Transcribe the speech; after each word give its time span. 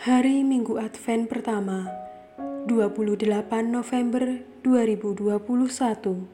Hari 0.00 0.40
Minggu 0.40 0.80
Advent 0.80 1.28
pertama, 1.28 1.84
28 2.64 3.20
November 3.68 4.40
2021. 4.64 6.24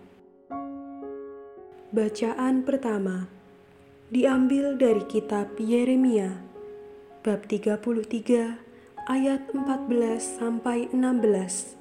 Bacaan 1.91 2.63
pertama 2.63 3.27
diambil 4.15 4.79
dari 4.79 5.03
kitab 5.11 5.59
Yeremia 5.59 6.39
bab 7.27 7.51
33 7.51 8.55
ayat 9.11 9.43
14 9.51 9.59
sampai 10.23 10.87
16. 10.95 11.75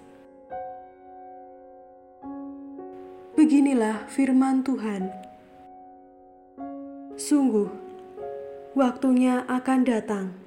Beginilah 3.38 4.10
firman 4.10 4.66
Tuhan. 4.66 5.14
Sungguh, 7.14 7.70
waktunya 8.74 9.46
akan 9.46 9.86
datang 9.86 10.45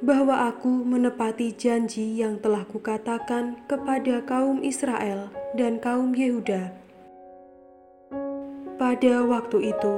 bahwa 0.00 0.48
aku 0.48 0.80
menepati 0.80 1.52
janji 1.52 2.24
yang 2.24 2.40
telah 2.40 2.64
kukatakan 2.64 3.60
kepada 3.68 4.24
kaum 4.24 4.64
Israel 4.64 5.28
dan 5.52 5.76
kaum 5.76 6.16
Yehuda. 6.16 6.72
Pada 8.80 9.14
waktu 9.28 9.76
itu, 9.76 9.94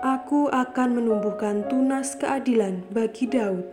aku 0.00 0.48
akan 0.48 0.96
menumbuhkan 0.96 1.68
tunas 1.68 2.16
keadilan 2.16 2.80
bagi 2.88 3.28
Daud. 3.28 3.68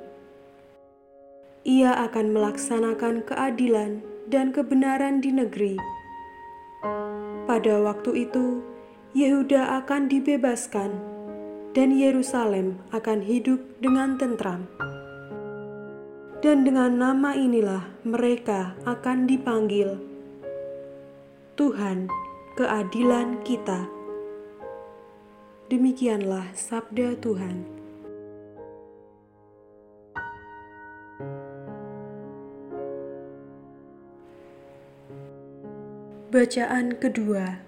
Ia 1.63 1.95
akan 2.11 2.35
melaksanakan 2.35 3.23
keadilan 3.23 4.03
dan 4.27 4.51
kebenaran 4.51 5.23
di 5.23 5.31
negeri. 5.31 5.79
Pada 7.47 7.79
waktu 7.79 8.27
itu, 8.27 8.59
Yehuda 9.15 9.79
akan 9.79 10.11
dibebaskan, 10.11 10.91
dan 11.71 11.95
Yerusalem 11.95 12.83
akan 12.91 13.23
hidup 13.23 13.63
dengan 13.79 14.19
tentram 14.19 14.67
dan 16.47 16.63
dengan 16.63 16.95
nama 16.95 17.35
inilah 17.35 17.83
mereka 18.07 18.71
akan 18.87 19.27
dipanggil 19.27 19.99
Tuhan 21.59 22.07
keadilan 22.55 23.43
kita. 23.43 23.83
Demikianlah 25.67 26.47
sabda 26.55 27.19
Tuhan. 27.19 27.67
Bacaan 36.31 36.95
kedua 36.95 37.59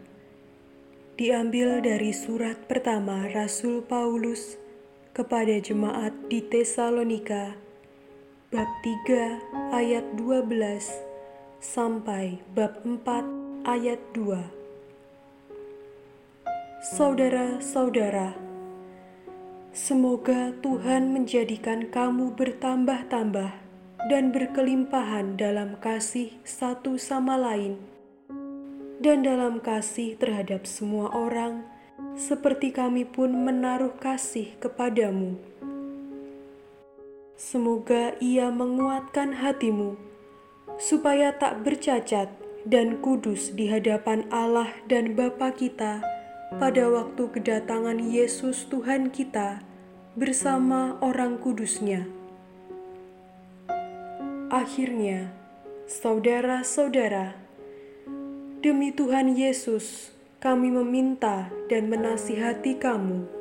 diambil 1.20 1.84
dari 1.84 2.16
surat 2.16 2.56
pertama 2.64 3.28
Rasul 3.28 3.84
Paulus 3.84 4.56
kepada 5.12 5.60
jemaat 5.60 6.16
di 6.32 6.40
Tesalonika 6.40 7.68
bab 8.50 8.66
3 8.82 9.78
ayat 9.78 10.02
12 10.18 10.50
sampai 11.62 12.42
bab 12.58 12.82
4 12.82 13.06
ayat 13.70 14.02
2. 14.18 14.42
Saudara-saudara, 16.98 18.34
semoga 19.70 20.50
Tuhan 20.66 21.14
menjadikan 21.14 21.94
kamu 21.94 22.34
bertambah-tambah 22.34 23.54
dan 24.10 24.34
berkelimpahan 24.34 25.38
dalam 25.38 25.78
kasih 25.78 26.34
satu 26.42 26.98
sama 26.98 27.38
lain 27.38 27.78
dan 28.98 29.22
dalam 29.22 29.62
kasih 29.62 30.18
terhadap 30.18 30.66
semua 30.66 31.14
orang 31.14 31.70
seperti 32.18 32.74
kami 32.74 33.06
pun 33.06 33.30
menaruh 33.30 33.94
kasih 34.02 34.58
kepadamu 34.58 35.38
Semoga 37.40 38.20
Ia 38.20 38.52
menguatkan 38.52 39.40
hatimu, 39.40 39.96
supaya 40.76 41.32
tak 41.32 41.64
bercacat 41.64 42.28
dan 42.68 43.00
kudus 43.00 43.56
di 43.56 43.72
hadapan 43.72 44.28
Allah 44.28 44.68
dan 44.92 45.16
Bapa 45.16 45.56
kita 45.56 46.04
pada 46.60 46.92
waktu 46.92 47.32
kedatangan 47.32 47.96
Yesus 48.04 48.68
Tuhan 48.68 49.16
kita 49.16 49.64
bersama 50.20 51.00
orang 51.00 51.40
kudusnya. 51.40 52.12
Akhirnya, 54.52 55.32
saudara-saudara, 55.88 57.40
demi 58.60 58.92
Tuhan 58.92 59.40
Yesus, 59.40 60.12
kami 60.44 60.76
meminta 60.76 61.48
dan 61.72 61.88
menasihati 61.88 62.76
kamu 62.84 63.39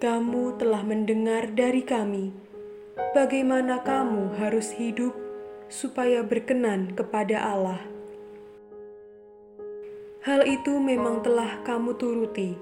kamu 0.00 0.56
telah 0.56 0.80
mendengar 0.80 1.52
dari 1.52 1.84
kami 1.84 2.32
bagaimana 3.12 3.84
kamu 3.84 4.32
harus 4.40 4.72
hidup 4.72 5.12
supaya 5.68 6.24
berkenan 6.24 6.96
kepada 6.96 7.36
Allah. 7.36 7.84
Hal 10.24 10.48
itu 10.48 10.80
memang 10.80 11.20
telah 11.20 11.60
kamu 11.68 12.00
turuti, 12.00 12.56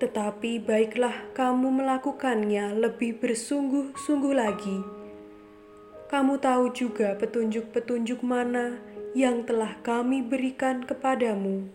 tetapi 0.00 0.56
baiklah 0.64 1.28
kamu 1.36 1.84
melakukannya 1.84 2.72
lebih 2.80 3.20
bersungguh-sungguh 3.20 4.32
lagi. 4.32 4.80
Kamu 6.08 6.40
tahu 6.40 6.72
juga 6.72 7.12
petunjuk-petunjuk 7.20 8.24
mana 8.24 8.80
yang 9.12 9.44
telah 9.44 9.76
kami 9.84 10.24
berikan 10.24 10.80
kepadamu 10.80 11.68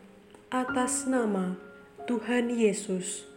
atas 0.50 1.06
nama 1.06 1.62
Tuhan 2.09 2.50
Yesus. 2.50 3.31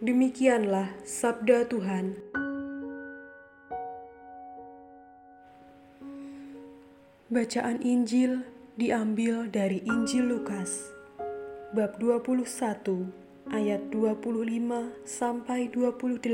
Demikianlah 0.00 0.96
sabda 1.04 1.68
Tuhan. 1.68 2.16
Bacaan 7.28 7.84
Injil 7.84 8.48
diambil 8.80 9.44
dari 9.52 9.84
Injil 9.84 10.24
Lukas 10.24 10.88
bab 11.76 12.00
21 12.00 13.12
ayat 13.52 13.92
25 13.92 15.04
sampai 15.04 15.68
28. 15.68 16.32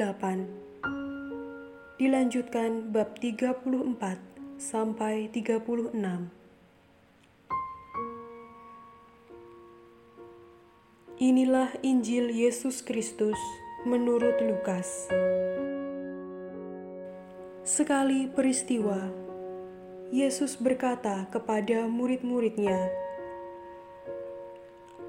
Dilanjutkan 1.99 2.95
bab 2.95 3.19
34 3.19 3.67
sampai 4.63 5.27
36. 5.35 6.46
Inilah 11.17 11.73
Injil 11.81 12.29
Yesus 12.29 12.85
Kristus 12.85 13.41
menurut 13.89 14.37
Lukas. 14.37 15.09
Sekali 17.65 18.29
peristiwa, 18.29 19.01
Yesus 20.13 20.61
berkata 20.61 21.25
kepada 21.33 21.89
murid-muridnya, 21.89 22.93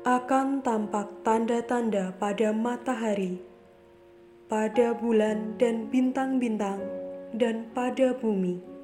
"Akan 0.08 0.64
tampak 0.64 1.12
tanda-tanda 1.28 2.16
pada 2.16 2.56
matahari, 2.56 3.44
pada 4.48 4.96
bulan 4.96 5.60
dan 5.60 5.92
bintang-bintang, 5.92 6.80
dan 7.36 7.68
pada 7.76 8.16
bumi." 8.16 8.77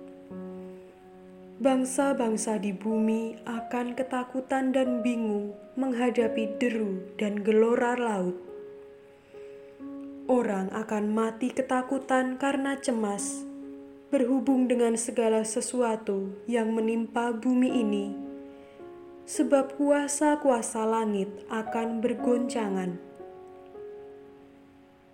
Bangsa-bangsa 1.62 2.58
di 2.58 2.74
bumi 2.74 3.38
akan 3.46 3.94
ketakutan 3.94 4.74
dan 4.74 5.06
bingung 5.06 5.54
menghadapi 5.78 6.58
deru 6.58 7.06
dan 7.22 7.46
gelora 7.46 7.94
laut. 7.94 8.34
Orang 10.26 10.74
akan 10.74 11.14
mati 11.14 11.54
ketakutan 11.54 12.42
karena 12.42 12.74
cemas, 12.82 13.46
berhubung 14.10 14.66
dengan 14.66 14.98
segala 14.98 15.46
sesuatu 15.46 16.34
yang 16.50 16.74
menimpa 16.74 17.30
bumi 17.30 17.70
ini, 17.70 18.18
sebab 19.30 19.78
kuasa-kuasa 19.78 20.90
langit 20.90 21.30
akan 21.54 22.02
bergoncangan. 22.02 22.98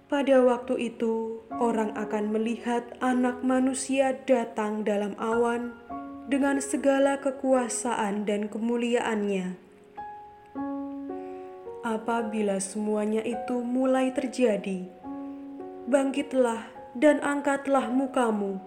Pada 0.08 0.40
waktu 0.40 0.88
itu, 0.88 1.44
orang 1.52 1.92
akan 2.00 2.32
melihat 2.32 2.96
Anak 3.04 3.44
Manusia 3.44 4.16
datang 4.24 4.88
dalam 4.88 5.20
awan 5.20 5.89
dengan 6.30 6.62
segala 6.62 7.18
kekuasaan 7.18 8.22
dan 8.30 8.54
kemuliaannya. 8.54 9.58
Apabila 11.82 12.62
semuanya 12.62 13.26
itu 13.26 13.66
mulai 13.66 14.14
terjadi, 14.14 14.86
bangkitlah 15.90 16.70
dan 16.94 17.18
angkatlah 17.26 17.90
mukamu, 17.90 18.62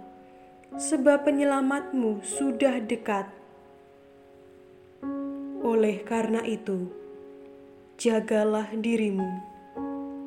sebab 0.74 1.22
penyelamatmu 1.22 2.26
sudah 2.26 2.82
dekat. 2.82 3.30
Oleh 5.62 6.02
karena 6.02 6.42
itu, 6.42 6.90
jagalah 7.94 8.74
dirimu. 8.74 9.54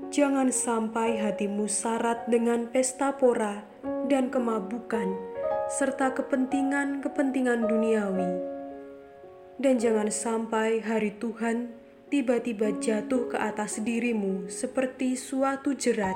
Jangan 0.08 0.48
sampai 0.56 1.20
hatimu 1.20 1.68
syarat 1.68 2.32
dengan 2.32 2.72
pesta 2.72 3.12
pora 3.12 3.68
dan 4.08 4.32
kemabukan 4.32 5.35
serta 5.72 6.14
kepentingan-kepentingan 6.14 7.66
duniawi. 7.66 8.32
Dan 9.56 9.80
jangan 9.80 10.12
sampai 10.12 10.84
hari 10.84 11.16
Tuhan 11.18 11.74
tiba-tiba 12.12 12.76
jatuh 12.78 13.32
ke 13.34 13.38
atas 13.40 13.82
dirimu 13.82 14.52
seperti 14.52 15.18
suatu 15.18 15.74
jerat 15.74 16.16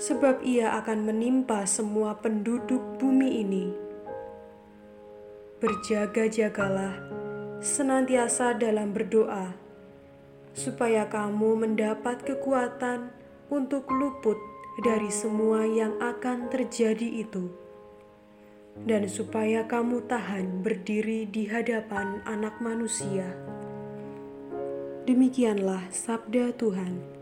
sebab 0.00 0.40
ia 0.40 0.80
akan 0.80 1.12
menimpa 1.12 1.68
semua 1.68 2.16
penduduk 2.16 2.80
bumi 2.96 3.44
ini. 3.44 3.66
Berjaga-jagalah 5.60 6.96
senantiasa 7.60 8.56
dalam 8.56 8.96
berdoa, 8.96 9.52
supaya 10.56 11.04
kamu 11.04 11.68
mendapat 11.68 12.24
kekuatan 12.24 13.12
untuk 13.52 13.92
luput 13.92 14.40
dari 14.78 15.10
semua 15.10 15.66
yang 15.66 15.98
akan 15.98 16.46
terjadi 16.46 17.26
itu, 17.26 17.50
dan 18.86 19.10
supaya 19.10 19.66
kamu 19.66 20.06
tahan 20.06 20.62
berdiri 20.62 21.26
di 21.26 21.50
hadapan 21.50 22.22
Anak 22.22 22.62
Manusia. 22.62 23.26
Demikianlah 25.10 25.90
sabda 25.90 26.54
Tuhan. 26.54 27.19